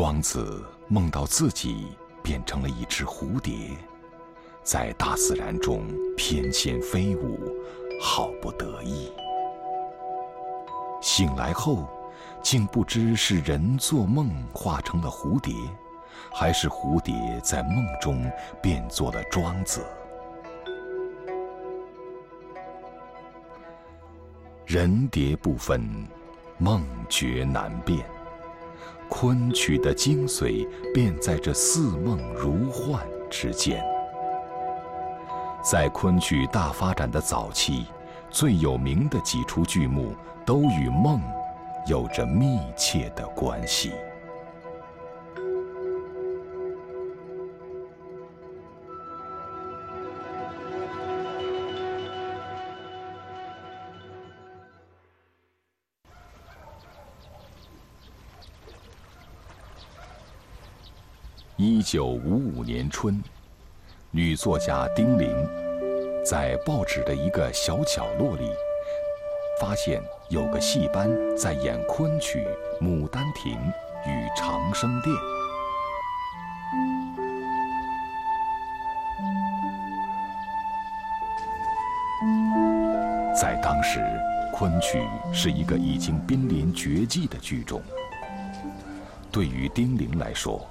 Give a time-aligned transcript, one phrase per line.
[0.00, 1.88] 庄子梦到自己
[2.22, 3.76] 变成了一只蝴蝶，
[4.62, 7.52] 在大自然中翩跹飞舞，
[8.00, 9.12] 好不得意。
[11.00, 11.88] 醒来后，
[12.44, 15.52] 竟不知是人做梦化成了蝴蝶，
[16.32, 18.30] 还是蝴蝶在梦中
[18.62, 19.84] 变作了庄子。
[24.64, 25.82] 人蝶不分，
[26.56, 28.06] 梦觉难辨。
[29.08, 33.84] 昆曲的精髓便在这似梦如幻之间。
[35.62, 37.86] 在昆曲大发展的早期，
[38.30, 40.14] 最有名的几出剧目
[40.46, 41.20] 都与梦
[41.86, 43.92] 有着密切的关系。
[61.60, 63.20] 一九五五年春，
[64.12, 65.28] 女作家丁玲
[66.24, 68.48] 在报纸的一个小角落里，
[69.60, 72.46] 发现有个戏班在演昆曲
[72.80, 73.56] 《牡丹亭》
[74.08, 75.12] 与长生殿。
[83.34, 83.98] 在当时，
[84.54, 87.82] 昆曲是一个已经濒临绝迹的剧种。
[89.32, 90.64] 对于丁玲来说，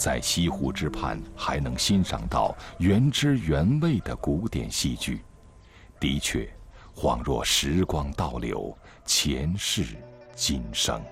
[0.00, 5.20] 在西湖之畔还能欣赏到原汁原味的古典戏剧，
[6.00, 6.50] 的确，
[6.96, 8.74] 恍若时光倒流，
[9.04, 9.84] 前世
[10.34, 11.02] 今生。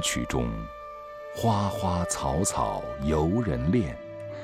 [0.00, 0.48] 曲中，
[1.34, 3.96] 花花草草由人恋，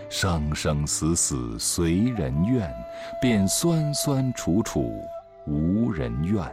[0.09, 2.73] 生生死死随人愿，
[3.21, 5.03] 便酸酸楚楚
[5.47, 6.45] 无人怨。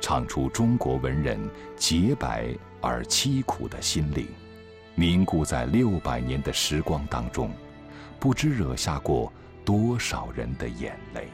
[0.00, 1.38] 唱出中国文人
[1.76, 4.26] 洁白而凄苦的心灵，
[4.94, 7.50] 凝固在六百年的时光当中，
[8.20, 9.32] 不知惹下过
[9.64, 11.28] 多少人的眼泪。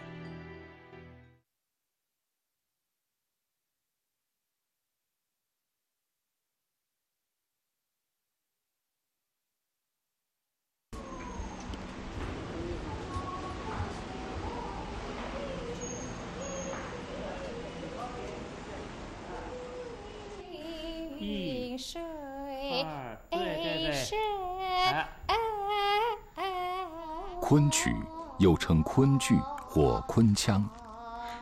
[27.50, 27.93] 昆曲
[28.38, 29.34] 又称昆剧
[29.66, 30.65] 或昆腔，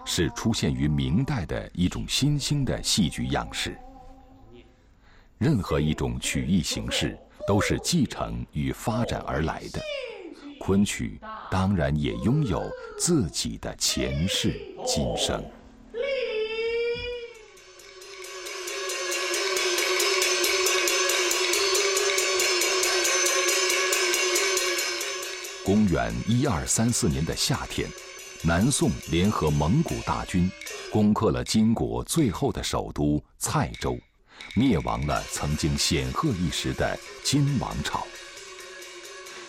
[0.06, 3.78] 是出现于明代的一种新兴的戏剧样式。
[5.36, 7.14] 任何一种曲艺形式
[7.46, 9.82] 都是继承与发展而来的，
[10.58, 11.20] 昆曲
[11.50, 12.66] 当然也拥有
[12.98, 15.44] 自己的前世今生。
[25.88, 27.88] 元一二三四年的夏天，
[28.42, 30.50] 南宋联合蒙古大军，
[30.92, 33.98] 攻克了金国最后的首都蔡州，
[34.54, 38.06] 灭亡了曾经显赫一时的金王朝。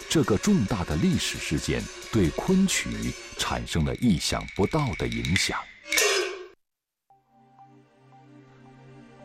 [0.10, 5.60] 这个重大的历史事件对昆曲产生了意想不到的影响。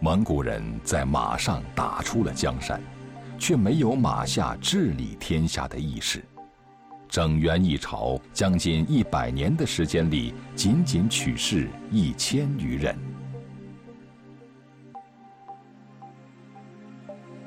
[0.01, 2.83] 蒙古人在马上打出了江山，
[3.39, 6.23] 却没有马下治理天下的意识。
[7.15, 12.99] 整元一朝将近一百年的时间里，仅仅取士一千余人。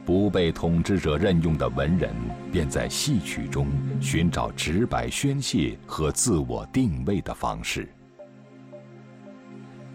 [0.05, 2.15] 不被统治者任用的文人，
[2.49, 3.67] 便在戏曲中
[3.99, 7.89] 寻找直白宣泄和自我定位的方式。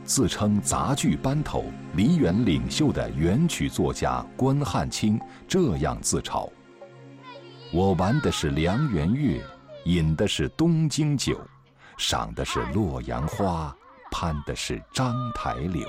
[0.04, 1.64] 自称杂剧班头、
[1.96, 6.46] 梨园领袖的元曲作家关汉卿这样自嘲
[7.72, 9.40] ：“我玩的是梁元乐。”
[9.84, 11.40] 饮的是东京酒，
[11.96, 13.75] 赏的是洛阳花，
[14.12, 15.88] 攀的是章台柳。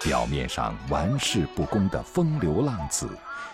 [0.00, 3.08] 表面上玩世不恭的风流浪子，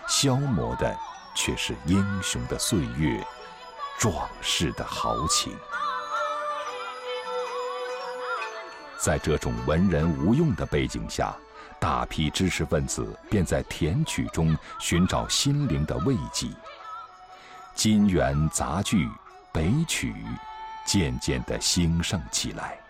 [0.07, 0.95] 消磨的
[1.33, 3.25] 却是英雄的岁月，
[3.97, 5.51] 壮士的豪情。
[8.99, 11.35] 在这种文人无用的背景下，
[11.79, 16.47] 大批知识分子便在填曲中寻找心灵的慰藉。
[17.73, 19.09] 金元杂剧
[19.51, 20.13] 北曲
[20.85, 22.81] 渐渐地兴盛起来。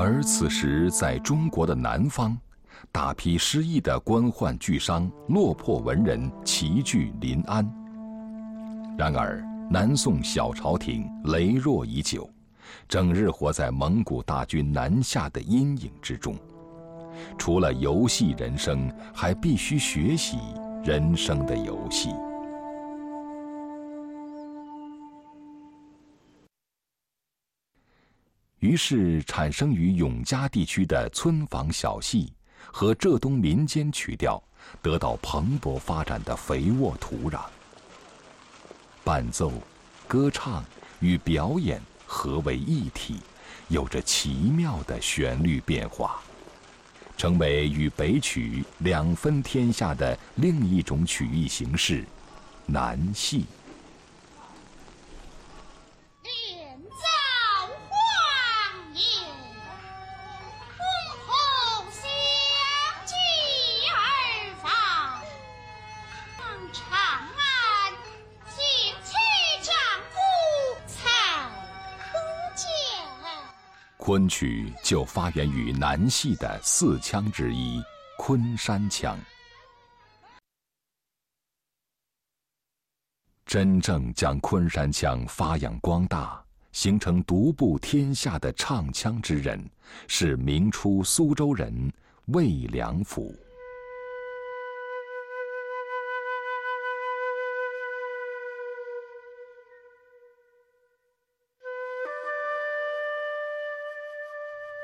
[0.00, 2.38] 而此时在中国的南方
[2.92, 7.68] 大批失意的官宦巨商落魄文人齐聚临安。
[8.96, 12.28] 然而南宋小朝廷羸弱已久
[12.88, 16.36] 整日活在蒙古大军南下的阴影之中。
[17.36, 20.38] 除了游戏人生，还必须学习
[20.84, 22.10] 人生的游戏。
[28.60, 32.32] 于是，产生于永嘉地区的村坊小戏
[32.72, 34.42] 和浙东民间曲调，
[34.82, 37.42] 得到蓬勃发展的肥沃土壤。
[39.04, 39.52] 伴奏、
[40.08, 40.64] 歌唱
[40.98, 43.20] 与表演合为一体，
[43.68, 46.20] 有着奇妙的旋律变化，
[47.18, 52.02] 成为与北曲两分天下的另一种曲艺形式——
[52.64, 53.44] 南戏。
[74.08, 77.78] 昆曲就发源于南戏的四腔之一——
[78.16, 79.18] 昆山腔。
[83.44, 89.62] 真正将昆山腔发扬光大、形成独步天下的唱腔之人，
[90.06, 91.92] 是明初苏州人
[92.28, 93.38] 魏良辅。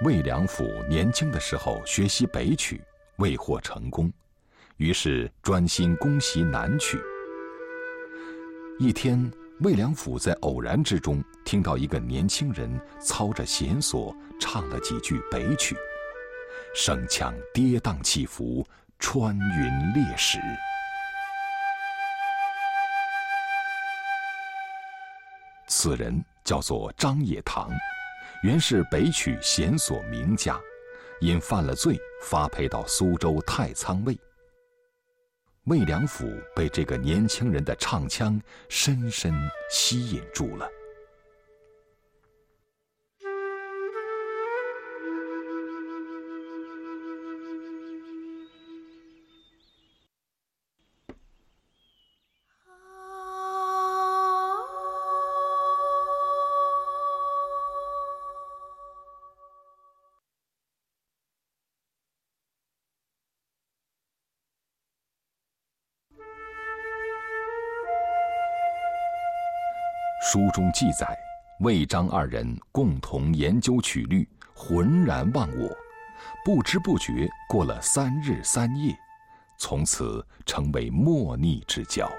[0.04, 2.84] 魏良辅年轻的时候学习北曲，
[3.16, 4.12] 未获成功，
[4.76, 7.00] 于是专心攻习南曲。
[8.78, 15.74] 一天，魏良辅在偶然之中听到一个年轻人操着弦索唱了几句北曲，
[16.74, 18.62] 声腔跌宕起伏，
[18.98, 20.38] 穿云裂石。
[25.66, 27.70] 此人叫做张野堂。
[28.44, 30.60] 原是北曲弦索名家，
[31.18, 34.14] 因犯了罪，发配到苏州太仓卫。
[35.64, 38.38] 魏良辅被这个年轻人的唱腔
[38.68, 39.32] 深深
[39.70, 40.68] 吸引住了。
[70.34, 71.16] 书中记载，
[71.60, 75.70] 魏张二人共同研究曲律，浑然忘我，
[76.44, 78.92] 不知不觉过了三日三夜，
[79.58, 82.10] 从此成为莫逆之交。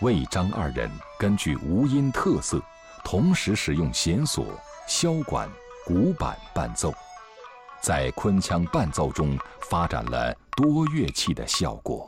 [0.00, 2.60] 魏张二人根据吴音特色。
[3.10, 4.44] 同时使用弦索、
[4.86, 5.48] 箫管、
[5.86, 6.92] 鼓板伴奏，
[7.80, 9.34] 在昆腔伴奏中
[9.70, 12.06] 发展了多乐器的效果。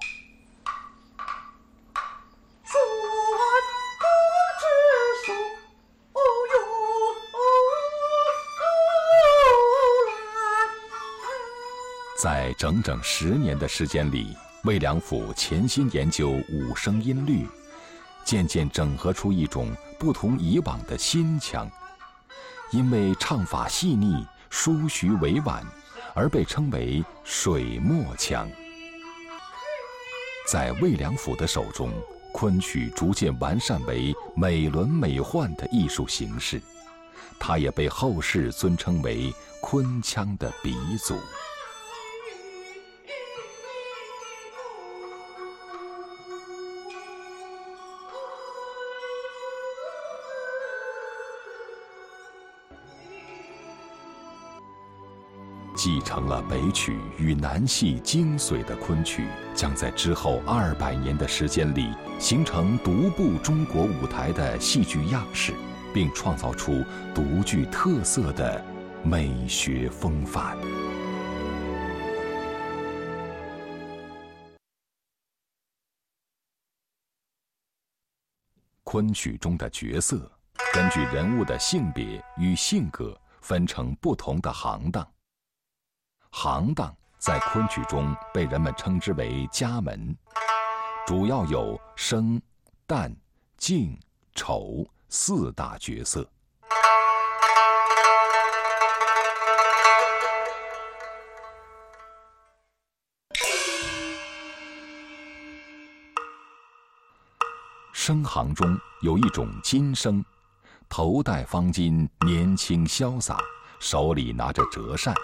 [12.23, 17.49] 在整整十年的时间里，魏良辅潜心研究五声音律，
[18.31, 19.75] 渐渐整合出一种。
[19.99, 21.69] 不同以往的新腔，
[22.71, 25.67] 因为唱法细腻、舒徐委婉，
[26.15, 28.49] 而被称为水墨腔。
[30.47, 31.93] 在魏良辅的手中，
[32.33, 36.63] 昆曲逐渐完善为美轮美奂的艺术形式，
[37.37, 41.19] 他也被后世尊称为昆腔的鼻祖。
[55.83, 65.55] 继承了北曲与南戏精髓的昆曲，将在之后二百年的时间里形成独步中国舞台的戏剧样式，
[65.95, 66.85] 并创造出
[67.15, 68.63] 独具特色的
[69.03, 70.55] 美学风范。
[78.85, 80.31] 昆曲中的角色，
[80.75, 85.11] 根据人物的性别与性格，分成不同的行当。
[86.33, 90.17] 行当在昆曲中被人们称之为家门，
[91.07, 92.41] 主要有生、
[92.87, 93.15] 旦、
[93.59, 93.99] 净、
[94.35, 96.27] 丑四大角色。
[107.93, 110.25] 生行中有一种金生，
[110.89, 113.37] 头戴方巾，年轻潇洒，
[113.79, 115.15] 手里拿着折扇，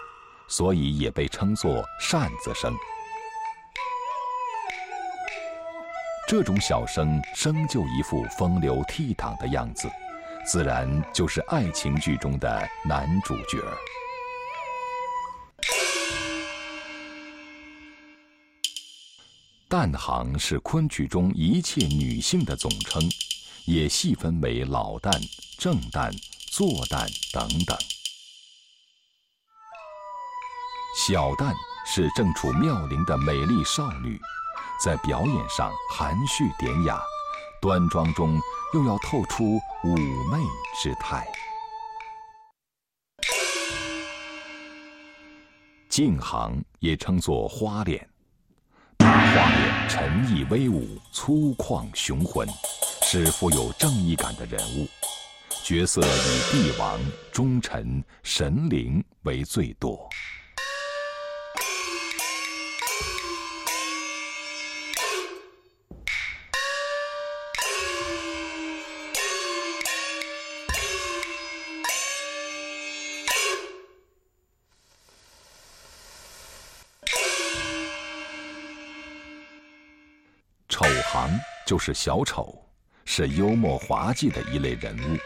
[0.48, 2.74] 所以也被称作扇子生。
[6.28, 9.88] 这种小生生就一副风流倜傥的样子，
[10.44, 13.58] 自然就是爱情剧中的男主角。
[19.68, 23.02] 旦行是昆曲中一切女性的总称，
[23.64, 25.12] 也细分为老旦、
[25.58, 26.10] 正旦、
[26.50, 27.76] 坐旦等等。
[31.08, 31.54] 小旦
[31.86, 34.20] 是正处妙龄的美丽少女，
[34.82, 37.00] 在表演上含蓄典雅，
[37.62, 38.40] 端庄中
[38.74, 39.96] 又要透出妩
[40.28, 40.42] 媚
[40.82, 41.24] 之态。
[45.88, 48.04] 净行也称作花脸。
[48.96, 52.48] 大花脸沉毅威武、粗犷雄浑，
[53.02, 54.88] 是富有正义感的人物。
[55.62, 56.98] 角色以帝王、
[57.30, 60.08] 忠臣、神灵为最多。
[81.66, 82.56] 就是小丑，
[83.04, 85.18] 是幽默滑稽的一类人物。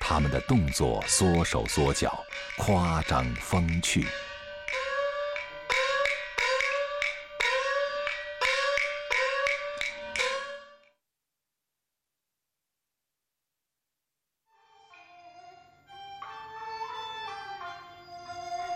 [0.00, 2.24] 他们的动作缩手缩脚，
[2.56, 4.06] 夸张风趣。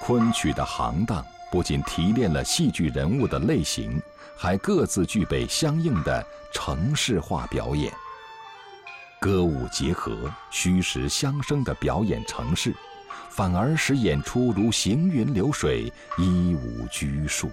[0.03, 4.03] 昆曲的行当不仅提炼了戏剧人物的类型。
[4.35, 7.93] 还各自具备相应的程式化表演，
[9.21, 12.75] 歌舞结合、虚实相生的表演程式，
[13.31, 17.49] 反而使演出如行云流水、一无拘束。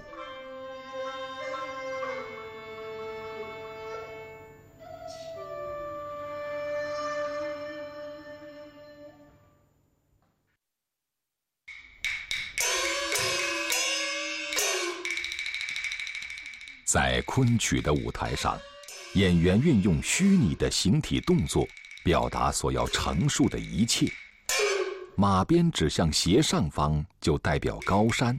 [16.91, 18.59] 在昆曲的舞台上，
[19.13, 21.67] 演员运用虚拟的形体动作，
[22.03, 24.11] 表达所要陈述的一切。
[25.15, 28.35] 马鞭指向斜上方，就代表高山；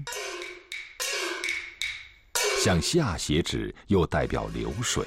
[2.60, 5.06] 向下斜指，又代表流水。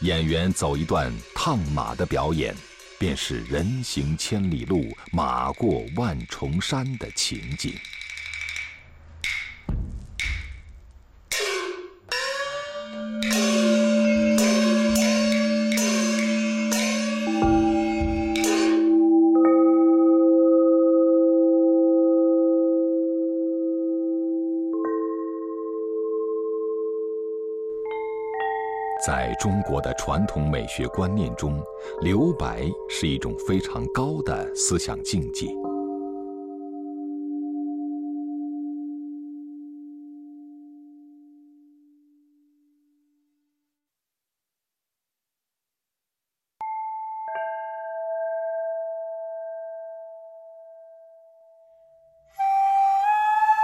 [0.00, 2.56] 演员走一段烫马的表演，
[2.98, 7.72] 便是人行千里路，马过万重山的情景。
[29.04, 31.60] 在中国的传统美学观念中，
[32.02, 35.48] 留白是一种非常高的思想境界。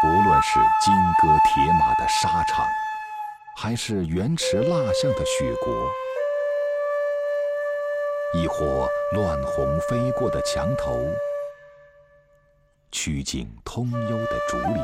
[0.01, 0.93] 不论是金
[1.23, 2.67] 戈铁马的沙场。
[3.61, 5.75] 还是原驰蜡象的雪国，
[8.33, 10.97] 亦或乱红飞过的墙头，
[12.93, 14.77] 曲径通幽的竹林，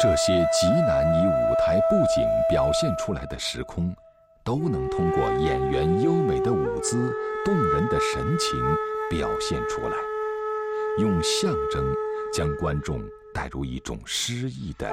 [0.00, 3.94] 这些极难以舞台布景表现出来的时空，
[4.42, 7.12] 都能通过演员优美的舞姿、
[7.44, 8.58] 动人的神情
[9.10, 9.96] 表现出来，
[10.98, 11.94] 用象征
[12.32, 13.02] 将观众
[13.34, 14.90] 带入一种诗意的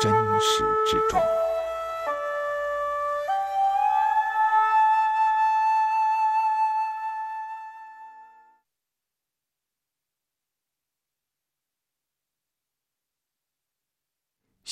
[0.00, 1.20] 真实之中。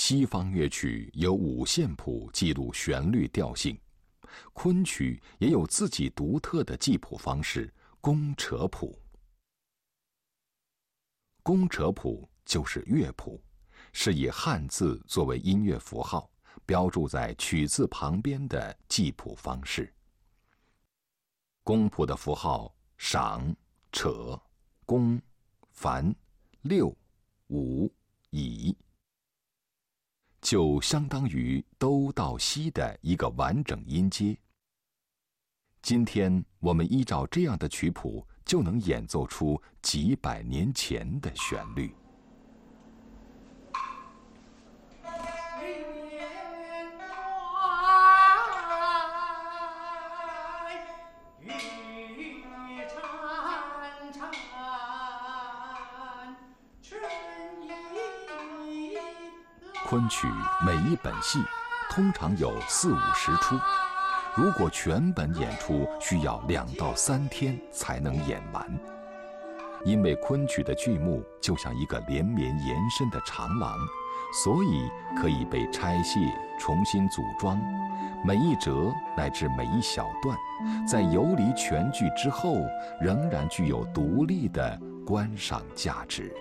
[0.07, 3.81] 西方乐曲有五线谱记录旋律调性，
[4.53, 9.01] 昆曲也有自己独特的记谱方式——宫扯谱。
[11.43, 13.43] 宫扯谱就是乐谱，
[13.95, 16.31] 是以汉字作为音乐符号，
[16.67, 19.91] 标注在曲字旁边的记谱方式。
[21.63, 23.57] 宫谱的符号赏、
[23.91, 24.39] 扯、
[24.85, 25.19] 宫、
[25.73, 26.15] 繁、
[26.61, 26.95] 六、
[27.49, 27.91] 五、
[28.29, 28.77] 乙，
[30.45, 34.37] 就相当于东到西的一个完整音阶。
[35.81, 41.95] 今天我们依照这样的曲谱，就能演奏出几百年前的旋律。
[59.95, 60.27] 昆曲
[60.67, 61.39] 每一本戏
[61.89, 63.55] 通常有四五十出，
[64.35, 68.67] 如果全本演出，需要两到三天才能演完。
[69.85, 73.73] 因为昆曲的剧目就像一个连绵延伸的长廊，
[74.43, 76.19] 所以可以被拆卸、
[76.59, 77.57] 重新组装。
[78.27, 80.37] 每一折乃至每一小段，
[80.85, 82.57] 在游离全剧之后，
[83.01, 86.35] 仍然具有独立的观赏价值。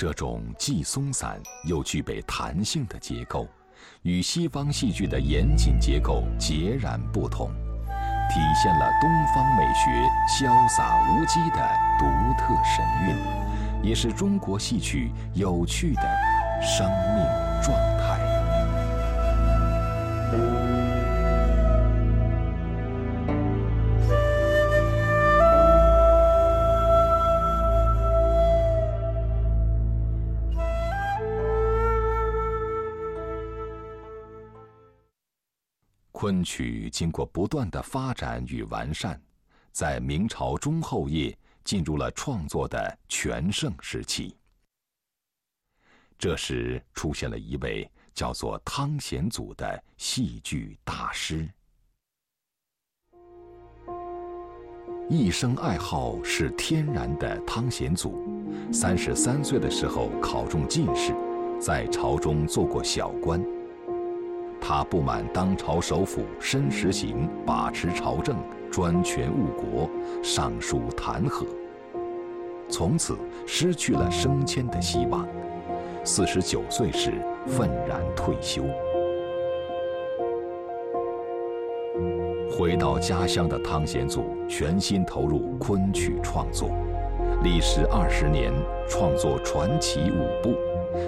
[0.00, 3.46] 这种既松散又具备弹性的结构，
[4.00, 7.50] 与西方戏剧的严谨结构截然不同，
[8.30, 9.90] 体现了东方美学
[10.26, 11.60] 潇洒无羁的
[11.98, 12.06] 独
[12.38, 16.02] 特神韵，也是中国戏曲有趣的
[16.62, 18.09] 生命状态。
[36.20, 39.18] 昆曲经过不断的发展与完善，
[39.72, 44.36] 在明朝中后叶进入了创作的全盛时期。
[46.18, 51.48] 这时出现了一位叫做汤显祖的戏剧大师。
[55.08, 58.22] 一生爱好是天然的汤显祖，
[58.70, 61.14] 三十三岁的时候考中进士，
[61.58, 63.42] 在朝中做过小官。
[64.60, 68.36] 他不满当朝首辅申时行把持朝政、
[68.70, 69.88] 专权误国，
[70.22, 71.46] 上书弹劾，
[72.68, 75.26] 从此失去了升迁的希望。
[76.04, 77.12] 四十九岁时
[77.46, 78.62] 愤然退休。
[82.50, 86.70] 回到家乡的汤显祖全心投入昆曲创作，
[87.42, 88.52] 历时二十年，
[88.88, 90.54] 创作传奇五部，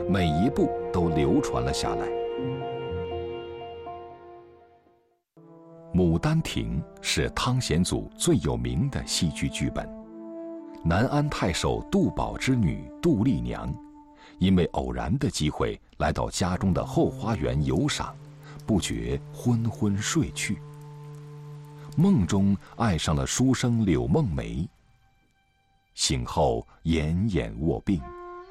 [0.09, 2.07] 每一部都流传了下来。
[5.95, 9.87] 《牡丹亭》是汤显祖最有名的戏剧剧本。
[10.83, 13.73] 南安太守杜宝之女杜丽娘，
[14.39, 18.17] 因为偶然的机会来到家中的后花园游赏，
[18.67, 20.59] 不觉昏昏睡去。
[21.95, 24.67] 梦中爱上了书生柳梦梅。
[25.95, 28.01] 醒后奄奄卧病，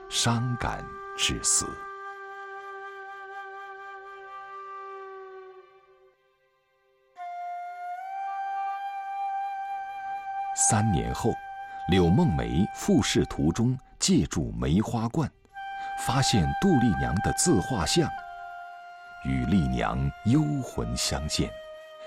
[0.09, 0.85] 伤感
[1.17, 1.65] 致死。
[10.55, 11.33] 三年后，
[11.87, 15.29] 柳梦梅复试途中借助梅花罐，
[16.05, 18.09] 发现杜丽娘的自画像，
[19.23, 21.49] 与丽娘幽魂相见，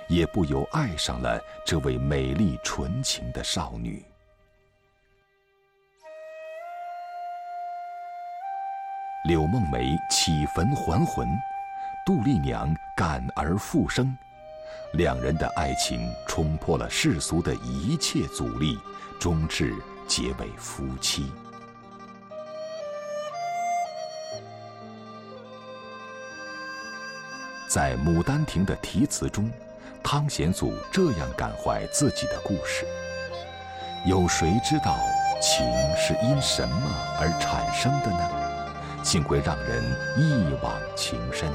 [0.08, 4.04] 也不由爱上了这位美丽纯情的少女。
[9.26, 11.26] 柳梦梅起坟还魂，
[12.04, 14.16] 杜丽娘感而复生。
[14.92, 18.78] 两人的爱情冲破了世俗的一切阻力，
[19.18, 19.74] 终至
[20.06, 21.32] 结为夫妻。
[27.68, 29.50] 在《牡丹亭》的题词中，
[30.02, 32.86] 汤显祖这样感怀自己的故事：
[34.06, 34.96] 有谁知道
[35.42, 36.76] 情是因什么
[37.18, 38.30] 而产生的呢？
[39.02, 39.82] 竟会让人
[40.16, 41.50] 一往情深。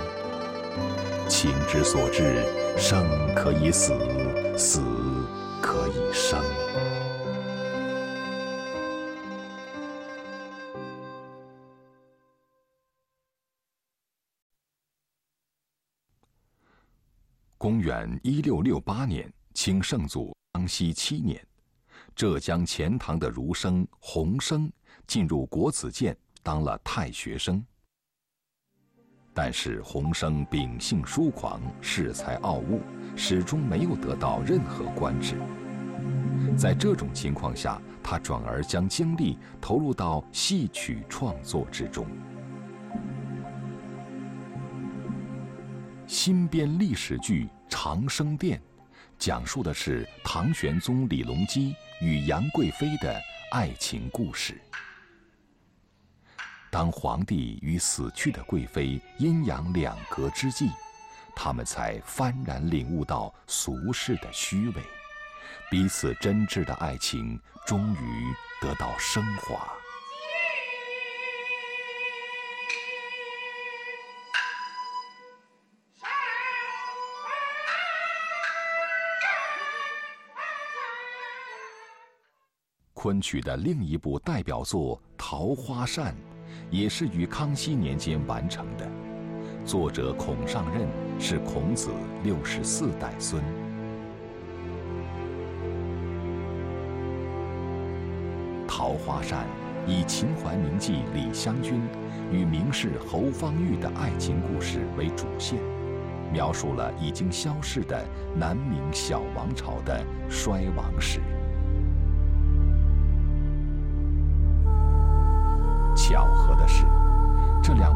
[1.27, 2.45] 情之所至，
[2.77, 3.05] 生
[3.35, 3.93] 可以死，
[4.57, 4.81] 死
[5.61, 6.43] 可以生。
[17.57, 21.45] 公元一六六八年，清圣祖康熙七年，
[22.15, 24.71] 浙江钱塘的儒生洪生
[25.05, 27.63] 进入国子监当了太学生。
[29.33, 32.81] 但是洪生秉性疏狂，恃才傲物，
[33.15, 35.35] 始终没有得到任何官职。
[36.57, 42.05] 在这种情况下，他转而将精力投入到戏曲创作之中。
[46.05, 48.57] 新编历史剧《长生殿》，
[49.19, 53.15] 讲述的是唐玄宗李隆基与杨贵妃的
[53.51, 54.59] 爱情故事。
[56.71, 60.69] 当皇帝与死去的贵妃阴阳两隔之际，
[61.35, 64.83] 他们才幡然领悟到俗世的虚伪，
[65.71, 69.67] 彼此真挚的爱情终于得到升华。
[82.93, 86.13] 昆曲的另一部代表作《桃花扇》，
[86.69, 88.87] 也是于康熙年间完成的。
[89.65, 90.87] 作者孔尚任
[91.19, 91.89] 是孔子
[92.23, 93.41] 六十四代孙。
[98.67, 99.45] 《桃花扇》
[99.89, 101.81] 以秦淮名妓李香君
[102.31, 105.59] 与名士侯方域的爱情故事为主线，
[106.31, 108.05] 描述了已经消逝的
[108.35, 111.19] 南明小王朝的衰亡史。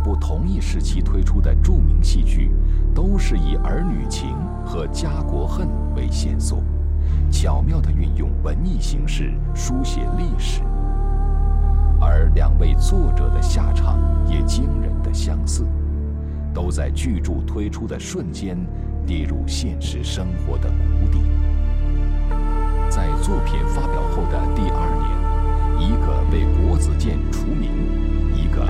[0.04, 2.52] 部同一时期推出的著名戏剧，
[2.94, 4.36] 都是以儿女情
[4.66, 6.62] 和家国恨为线索，
[7.32, 10.62] 巧妙地运用文艺形式书写历史。
[12.00, 15.66] 而两位作者的下场也惊人的相似，
[16.54, 18.58] 都在巨著推出的瞬间
[19.08, 21.22] 跌入现实生活的谷底。
[22.90, 27.72] 在作品发表后的第二年，一个被国子监除名。
[28.36, 28.68] 一个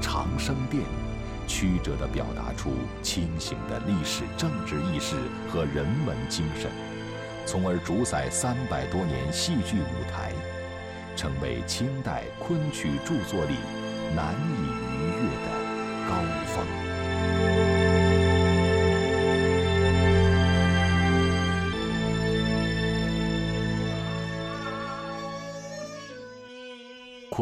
[0.00, 0.82] 长生殿，
[1.46, 5.16] 曲折地表达出清醒的历史政治意识
[5.50, 6.70] 和人文精神，
[7.46, 10.32] 从而主宰三百多年戏剧舞台，
[11.16, 13.54] 成为清代昆曲著作里
[14.14, 14.87] 难以。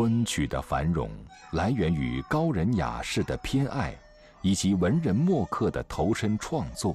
[0.07, 1.11] 昆曲的繁荣
[1.51, 3.93] 来源于高人雅士的偏爱，
[4.41, 6.95] 以及文人墨客的投身创作，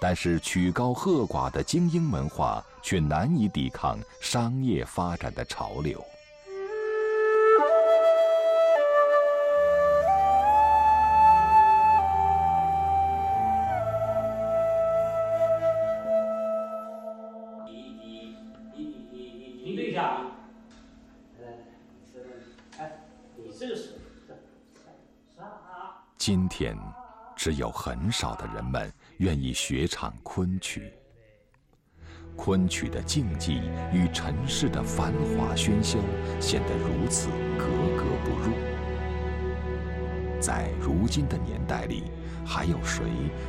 [0.00, 6.00] 但是曲高和寡的精英文化却难以抵抗商业发展的潮流。
[26.58, 26.74] 天，
[27.36, 30.90] 只有很少的人们愿意学唱昆曲。
[32.34, 33.60] 昆曲的静寂
[33.92, 35.98] 与尘世的繁华喧嚣
[36.40, 38.56] 显得如此格格不入。
[40.40, 42.04] 在如今的年代里，
[42.42, 43.04] 还有谁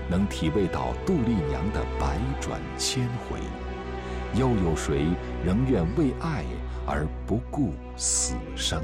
[0.10, 3.40] 能体味到杜丽娘的百转千回？
[4.38, 5.06] 又有谁
[5.46, 6.44] 仍愿为爱
[6.86, 8.84] 而不顾死生？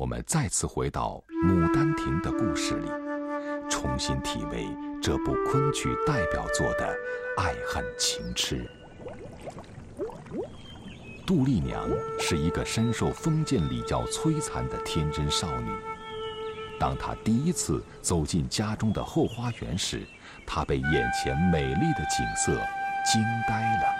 [0.00, 2.88] 我们再次回到《牡丹亭》的故事里，
[3.68, 4.66] 重新体味
[5.02, 6.96] 这部昆曲代表作的
[7.36, 8.66] 爱恨情痴。
[11.26, 11.86] 杜丽娘
[12.18, 15.70] 是一个深受封建礼教摧残的天真少女。
[16.78, 20.00] 当她第一次走进家中的后花园时，
[20.46, 22.54] 她被眼前美丽的景色
[23.04, 23.94] 惊呆了。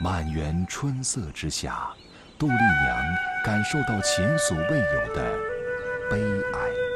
[0.00, 1.92] 满园春色之下。
[2.38, 5.24] 杜丽娘感受到前所未有的
[6.10, 6.20] 悲
[6.52, 6.95] 哀。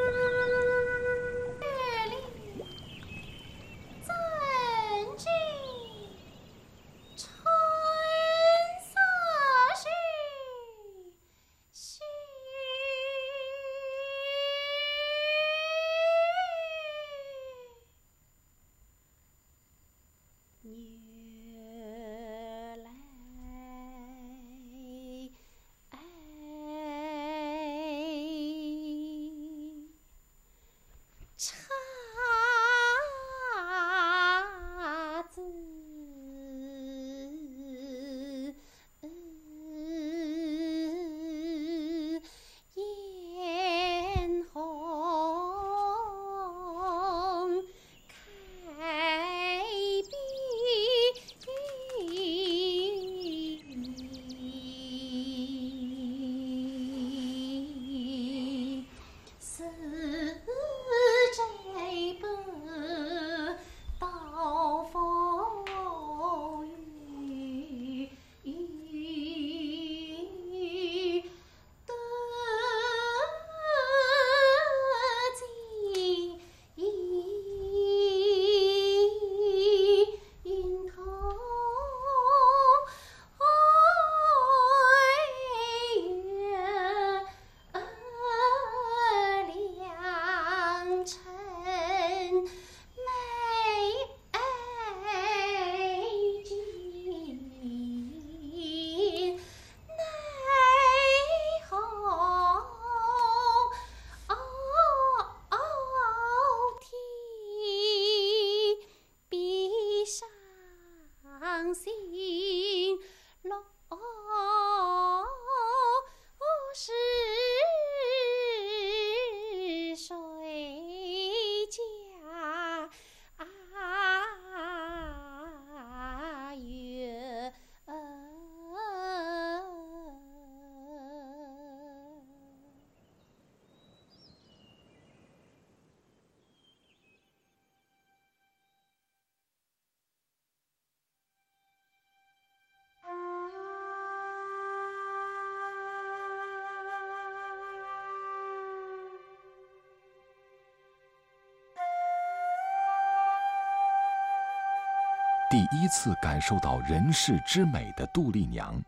[155.51, 158.81] 第一次感受到人世之美的杜丽娘，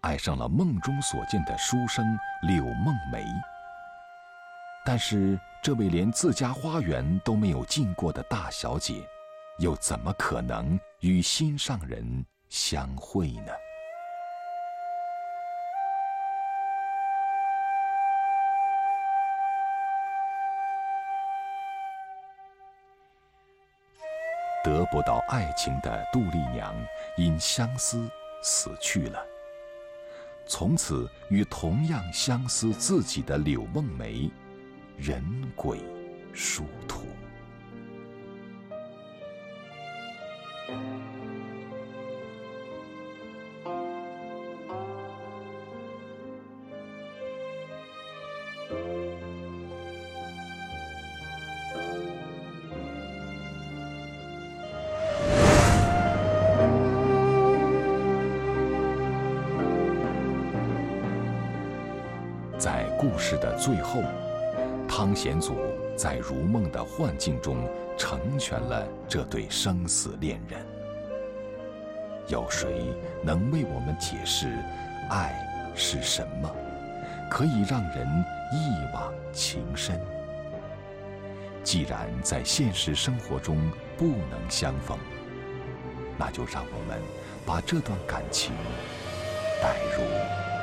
[0.00, 3.22] 爱上了梦中所见的书生柳梦梅。
[4.82, 9.06] 但是，这位连自家花园都没有进过的大小姐，
[9.58, 13.52] 又怎么可能与心上人相会呢？
[24.90, 26.74] 不到爱情的杜丽娘，
[27.16, 28.08] 因相思
[28.42, 29.24] 死去了。
[30.46, 34.30] 从此，与同样相思自己的柳梦梅，
[34.96, 35.22] 人
[35.56, 35.80] 鬼
[36.32, 37.06] 殊途。
[62.98, 64.00] 故事的最后，
[64.88, 65.54] 汤显祖
[65.94, 70.60] 在如梦的幻境中成全了这对生死恋人。
[72.28, 72.86] 有谁
[73.22, 74.48] 能为我们解释
[75.10, 75.34] 爱
[75.74, 76.50] 是什么，
[77.30, 78.06] 可以让人
[78.50, 80.00] 一往情深？
[81.62, 83.58] 既然在现实生活中
[83.98, 84.98] 不能相逢，
[86.18, 86.98] 那就让我们
[87.44, 88.52] 把这段感情
[89.60, 90.55] 带入。